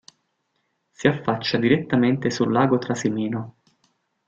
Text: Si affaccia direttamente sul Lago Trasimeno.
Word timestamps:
Si 0.93 1.05
affaccia 1.07 1.59
direttamente 1.59 2.31
sul 2.31 2.51
Lago 2.51 2.79
Trasimeno. 2.79 3.57